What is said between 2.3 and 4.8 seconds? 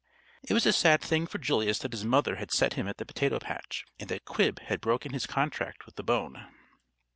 had set him at the potato patch, and that Quib